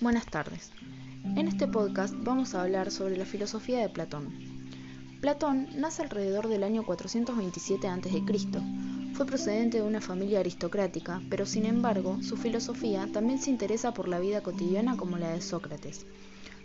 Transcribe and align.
Buenas 0.00 0.24
tardes. 0.24 0.70
En 1.36 1.46
este 1.46 1.68
podcast 1.68 2.14
vamos 2.16 2.54
a 2.54 2.62
hablar 2.62 2.90
sobre 2.90 3.18
la 3.18 3.26
filosofía 3.26 3.80
de 3.80 3.90
Platón. 3.90 4.30
Platón 5.20 5.68
nace 5.76 6.00
alrededor 6.00 6.48
del 6.48 6.62
año 6.62 6.86
427 6.86 7.86
a.C. 7.86 8.22
Fue 9.12 9.26
procedente 9.26 9.76
de 9.76 9.82
una 9.82 10.00
familia 10.00 10.40
aristocrática, 10.40 11.20
pero 11.28 11.44
sin 11.44 11.66
embargo 11.66 12.22
su 12.22 12.38
filosofía 12.38 13.10
también 13.12 13.38
se 13.38 13.50
interesa 13.50 13.92
por 13.92 14.08
la 14.08 14.20
vida 14.20 14.42
cotidiana 14.42 14.96
como 14.96 15.18
la 15.18 15.32
de 15.32 15.42
Sócrates, 15.42 16.06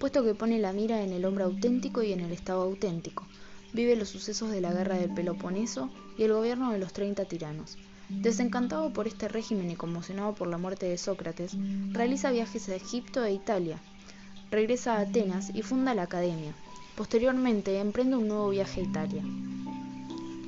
puesto 0.00 0.24
que 0.24 0.34
pone 0.34 0.58
la 0.58 0.72
mira 0.72 1.02
en 1.02 1.12
el 1.12 1.26
hombre 1.26 1.44
auténtico 1.44 2.02
y 2.02 2.14
en 2.14 2.20
el 2.20 2.32
Estado 2.32 2.62
auténtico. 2.62 3.26
Vive 3.72 3.96
los 3.96 4.08
sucesos 4.08 4.50
de 4.50 4.60
la 4.60 4.72
guerra 4.72 4.96
del 4.96 5.12
Peloponeso 5.14 5.90
y 6.16 6.24
el 6.24 6.32
gobierno 6.32 6.72
de 6.72 6.78
los 6.78 6.92
30 6.92 7.24
tiranos 7.26 7.78
Desencantado 8.08 8.90
por 8.90 9.06
este 9.06 9.28
régimen 9.28 9.70
y 9.70 9.76
conmocionado 9.76 10.34
por 10.34 10.48
la 10.48 10.56
muerte 10.56 10.86
de 10.86 10.96
Sócrates, 10.96 11.52
realiza 11.92 12.30
viajes 12.30 12.66
a 12.70 12.74
Egipto 12.74 13.22
e 13.22 13.34
Italia. 13.34 13.78
Regresa 14.50 14.96
a 14.96 15.00
Atenas 15.00 15.50
y 15.54 15.60
funda 15.60 15.94
la 15.94 16.04
Academia. 16.04 16.54
Posteriormente 16.96 17.78
emprende 17.78 18.16
un 18.16 18.28
nuevo 18.28 18.48
viaje 18.48 18.80
a 18.80 18.84
Italia. 18.84 19.22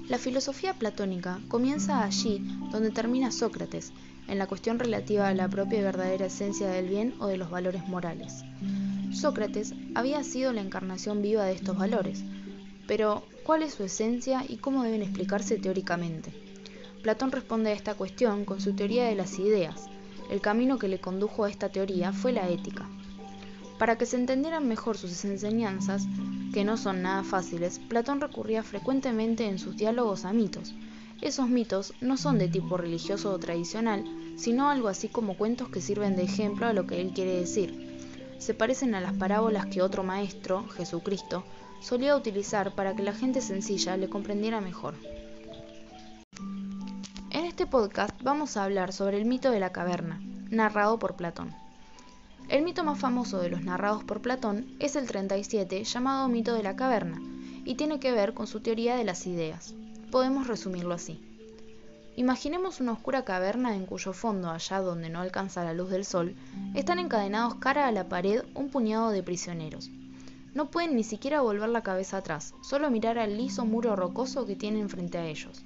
La 0.09 0.17
filosofía 0.17 0.73
platónica 0.73 1.39
comienza 1.49 2.03
allí 2.03 2.39
donde 2.73 2.91
termina 2.91 3.31
Sócrates, 3.31 3.93
en 4.27 4.39
la 4.39 4.47
cuestión 4.47 4.79
relativa 4.79 5.29
a 5.29 5.35
la 5.35 5.49
propia 5.49 5.81
y 5.81 5.83
verdadera 5.83 6.27
esencia 6.27 6.69
del 6.69 6.89
bien 6.89 7.15
o 7.19 7.27
de 7.27 7.37
los 7.37 7.51
valores 7.51 7.87
morales. 7.89 8.43
Sócrates 9.13 9.75
había 9.95 10.25
sido 10.25 10.55
la 10.55 10.63
encarnación 10.63 11.21
viva 11.21 11.45
de 11.45 11.53
estos 11.53 11.77
valores, 11.77 12.25
pero 12.91 13.23
¿cuál 13.45 13.63
es 13.63 13.75
su 13.75 13.85
esencia 13.85 14.45
y 14.49 14.57
cómo 14.57 14.83
deben 14.83 15.03
explicarse 15.03 15.59
teóricamente? 15.59 16.33
Platón 17.05 17.31
responde 17.31 17.71
a 17.71 17.73
esta 17.73 17.95
cuestión 17.95 18.45
con 18.45 18.61
su 18.61 18.75
teoría 18.75 19.05
de 19.05 19.15
las 19.15 19.39
ideas. 19.39 19.87
El 20.29 20.41
camino 20.41 20.77
que 20.77 20.89
le 20.89 20.99
condujo 20.99 21.45
a 21.45 21.51
esta 21.51 21.69
teoría 21.69 22.13
fue 22.13 22.33
la 22.33 22.49
ética. 22.49 22.89
Para 23.79 23.97
que 23.97 24.07
se 24.07 24.17
entendieran 24.17 24.67
mejor 24.67 24.99
sus 24.99 25.25
enseñanzas, 25.25 26.09
que 26.53 26.65
no 26.65 26.77
son 26.77 27.03
nada 27.03 27.23
fáciles, 27.23 27.79
Platón 27.79 28.21
recurría 28.21 28.65
frecuentemente 28.65 29.47
en 29.47 29.61
sus 29.61 29.77
diálogos 29.77 30.25
a 30.25 30.33
mitos. 30.33 30.75
Esos 31.23 31.49
mitos 31.49 31.95
no 32.01 32.17
son 32.17 32.39
de 32.39 32.49
tipo 32.49 32.77
religioso 32.77 33.33
o 33.33 33.39
tradicional, 33.39 34.03
sino 34.35 34.69
algo 34.69 34.89
así 34.89 35.07
como 35.07 35.37
cuentos 35.37 35.69
que 35.69 35.81
sirven 35.81 36.17
de 36.17 36.25
ejemplo 36.25 36.67
a 36.67 36.73
lo 36.73 36.89
que 36.89 37.01
él 37.01 37.13
quiere 37.15 37.37
decir. 37.37 38.01
Se 38.39 38.53
parecen 38.53 38.97
a 38.97 39.01
las 39.01 39.13
parábolas 39.13 39.67
que 39.67 39.81
otro 39.81 40.03
maestro, 40.03 40.67
Jesucristo, 40.71 41.45
solía 41.81 42.17
utilizar 42.17 42.75
para 42.75 42.95
que 42.95 43.03
la 43.03 43.13
gente 43.13 43.41
sencilla 43.41 43.97
le 43.97 44.09
comprendiera 44.09 44.61
mejor. 44.61 44.95
En 47.31 47.45
este 47.45 47.67
podcast 47.67 48.15
vamos 48.23 48.57
a 48.57 48.65
hablar 48.65 48.93
sobre 48.93 49.17
el 49.17 49.25
mito 49.25 49.51
de 49.51 49.61
la 49.61 49.73
caverna, 49.73 50.21
narrado 50.51 50.99
por 50.99 51.17
Platón. 51.17 51.55
El 52.49 52.63
mito 52.63 52.83
más 52.83 52.99
famoso 52.99 53.39
de 53.39 53.49
los 53.49 53.63
narrados 53.63 54.03
por 54.03 54.21
Platón 54.21 54.75
es 54.81 54.97
el 54.97 55.07
37 55.07 55.85
llamado 55.85 56.29
mito 56.29 56.55
de 56.55 56.65
la 56.65 56.75
caverna 56.75 57.21
y 57.65 57.77
tiene 57.77 58.01
que 58.01 58.13
ver 58.13 58.35
con 58.35 58.47
su 58.47 58.61
teoría 58.61 58.97
de 58.97 59.05
las 59.05 59.27
ideas. 59.27 59.75
Podemos 60.11 60.49
resumirlo 60.49 60.95
así. 60.95 61.25
Imaginemos 62.17 62.81
una 62.81 62.93
oscura 62.93 63.25
caverna 63.25 63.75
en 63.77 63.87
cuyo 63.87 64.13
fondo, 64.13 64.51
allá 64.51 64.81
donde 64.81 65.09
no 65.09 65.21
alcanza 65.21 65.65
la 65.65 65.73
luz 65.73 65.91
del 65.91 66.05
sol, 66.05 66.35
están 66.75 66.99
encadenados 66.99 67.55
cara 67.55 67.87
a 67.87 67.93
la 67.93 68.09
pared 68.09 68.43
un 68.55 68.69
puñado 68.69 69.11
de 69.11 69.23
prisioneros. 69.23 69.89
No 70.53 70.69
pueden 70.69 70.97
ni 70.97 71.05
siquiera 71.05 71.43
volver 71.43 71.69
la 71.69 71.85
cabeza 71.85 72.17
atrás, 72.17 72.55
solo 72.61 72.91
mirar 72.91 73.21
al 73.21 73.37
liso 73.37 73.65
muro 73.65 73.95
rocoso 73.95 74.47
que 74.47 74.57
tienen 74.57 74.89
frente 74.89 75.17
a 75.17 75.27
ellos. 75.27 75.63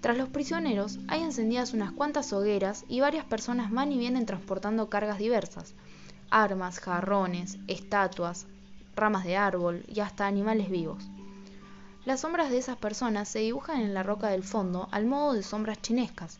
Tras 0.00 0.16
los 0.16 0.30
prisioneros 0.30 0.98
hay 1.06 1.22
encendidas 1.22 1.74
unas 1.74 1.92
cuantas 1.92 2.32
hogueras 2.32 2.86
y 2.88 3.00
varias 3.00 3.26
personas 3.26 3.70
van 3.70 3.92
y 3.92 3.98
vienen 3.98 4.24
transportando 4.24 4.88
cargas 4.88 5.18
diversas, 5.18 5.74
armas, 6.30 6.80
jarrones, 6.80 7.58
estatuas, 7.68 8.46
ramas 8.94 9.24
de 9.24 9.36
árbol 9.36 9.84
y 9.86 10.00
hasta 10.00 10.26
animales 10.26 10.70
vivos. 10.70 11.10
Las 12.06 12.20
sombras 12.20 12.50
de 12.50 12.56
esas 12.56 12.78
personas 12.78 13.28
se 13.28 13.40
dibujan 13.40 13.82
en 13.82 13.92
la 13.92 14.02
roca 14.02 14.28
del 14.28 14.44
fondo 14.44 14.88
al 14.92 15.04
modo 15.04 15.34
de 15.34 15.42
sombras 15.42 15.82
chinescas. 15.82 16.38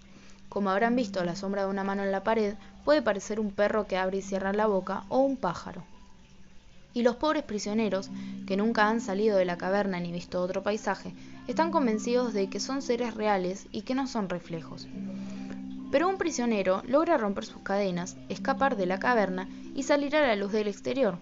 Como 0.49 0.71
habrán 0.71 0.97
visto, 0.97 1.23
la 1.25 1.37
sombra 1.37 1.65
de 1.65 1.71
una 1.71 1.85
mano 1.85 2.05
en 2.05 2.13
la 2.13 2.25
pared 2.25 2.55
puede 2.87 3.03
parecer 3.03 3.39
un 3.39 3.51
perro 3.51 3.87
que 3.87 3.99
abre 3.99 4.19
y 4.19 4.23
cierra 4.23 4.55
la 4.55 4.67
boca 4.67 5.05
o 5.11 5.19
un 5.19 5.37
pájaro 5.37 5.83
y 6.97 7.03
los 7.03 7.17
pobres 7.17 7.43
prisioneros, 7.43 8.09
que 8.47 8.57
nunca 8.57 8.89
han 8.89 9.03
salido 9.03 9.37
de 9.37 9.45
la 9.45 9.59
caverna 9.59 10.01
ni 10.01 10.13
visto 10.13 10.41
otro 10.41 10.63
paisaje, 10.63 11.13
están 11.47 11.71
convencidos 11.71 12.33
de 12.33 12.49
que 12.49 12.59
son 12.59 12.81
seres 12.81 13.13
reales 13.13 13.67
y 13.71 13.83
que 13.83 13.95
no 13.95 14.07
son 14.07 14.31
reflejos. 14.31 14.89
Pero 15.93 16.09
un 16.09 16.17
prisionero 16.17 16.83
logra 16.89 17.19
romper 17.19 17.45
sus 17.45 17.61
cadenas, 17.61 18.17
escapar 18.31 18.79
de 18.79 18.87
la 18.87 18.99
caverna 18.99 19.47
y 19.75 19.83
salir 19.83 20.17
a 20.17 20.27
la 20.27 20.37
luz 20.37 20.53
del 20.53 20.69
exterior. 20.69 21.19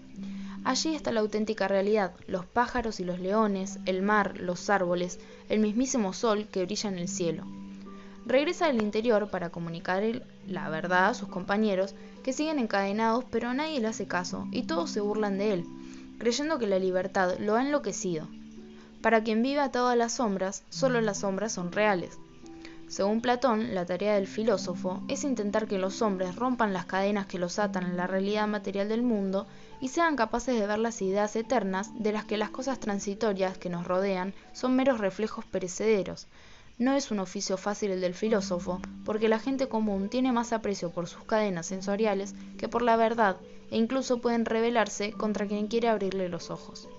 Allí 0.63 0.95
está 0.95 1.11
la 1.11 1.19
auténtica 1.19 1.67
realidad, 1.67 2.13
los 2.25 2.45
pájaros 2.45 3.01
y 3.01 3.03
los 3.03 3.19
leones, 3.19 3.77
el 3.85 4.01
mar, 4.01 4.39
los 4.39 4.69
árboles, 4.69 5.19
el 5.49 5.59
mismísimo 5.59 6.13
sol 6.13 6.47
que 6.49 6.63
brilla 6.63 6.89
en 6.89 6.99
el 6.99 7.09
cielo. 7.09 7.43
Regresa 8.25 8.65
al 8.65 8.81
interior 8.81 9.29
para 9.29 9.51
comunicar 9.51 10.03
la 10.47 10.67
verdad 10.69 11.09
a 11.09 11.13
sus 11.13 11.29
compañeros 11.29 11.93
que 12.23 12.33
siguen 12.33 12.57
encadenados 12.57 13.23
pero 13.29 13.53
nadie 13.53 13.79
le 13.79 13.87
hace 13.87 14.07
caso 14.07 14.47
y 14.51 14.63
todos 14.63 14.89
se 14.89 14.99
burlan 14.99 15.37
de 15.37 15.53
él, 15.53 15.65
creyendo 16.17 16.57
que 16.57 16.65
la 16.65 16.79
libertad 16.79 17.37
lo 17.37 17.55
ha 17.55 17.61
enloquecido. 17.61 18.27
Para 19.03 19.23
quien 19.23 19.43
vive 19.43 19.59
atado 19.59 19.89
a 19.89 19.95
las 19.95 20.13
sombras, 20.13 20.63
solo 20.69 21.01
las 21.01 21.19
sombras 21.19 21.51
son 21.51 21.71
reales. 21.71 22.17
Según 22.87 23.21
Platón, 23.21 23.75
la 23.75 23.85
tarea 23.85 24.15
del 24.15 24.25
filósofo 24.25 25.03
es 25.07 25.23
intentar 25.23 25.67
que 25.67 25.77
los 25.77 26.01
hombres 26.01 26.35
rompan 26.35 26.73
las 26.73 26.85
cadenas 26.85 27.27
que 27.27 27.37
los 27.37 27.59
atan 27.59 27.85
a 27.85 27.93
la 27.93 28.07
realidad 28.07 28.47
material 28.47 28.89
del 28.89 29.03
mundo 29.03 29.45
y 29.81 29.89
sean 29.89 30.15
capaces 30.15 30.59
de 30.59 30.65
ver 30.65 30.79
las 30.79 31.01
ideas 31.03 31.35
eternas 31.35 31.91
de 31.99 32.11
las 32.11 32.25
que 32.25 32.37
las 32.37 32.49
cosas 32.49 32.79
transitorias 32.79 33.57
que 33.57 33.69
nos 33.69 33.85
rodean 33.85 34.33
son 34.53 34.75
meros 34.75 34.99
reflejos 34.99 35.45
perecederos, 35.45 36.27
no 36.77 36.93
es 36.93 37.11
un 37.11 37.19
oficio 37.19 37.57
fácil 37.57 37.91
el 37.91 38.01
del 38.01 38.13
filósofo, 38.13 38.81
porque 39.05 39.29
la 39.29 39.39
gente 39.39 39.67
común 39.67 40.09
tiene 40.09 40.31
más 40.31 40.51
aprecio 40.53 40.91
por 40.91 41.07
sus 41.07 41.23
cadenas 41.23 41.67
sensoriales 41.67 42.35
que 42.57 42.67
por 42.67 42.81
la 42.81 42.97
verdad, 42.97 43.37
e 43.71 43.77
incluso 43.77 44.19
pueden 44.19 44.45
rebelarse 44.45 45.11
contra 45.13 45.47
quien 45.47 45.67
quiere 45.67 45.87
abrirle 45.87 46.29
los 46.29 46.49
ojos. 46.49 46.89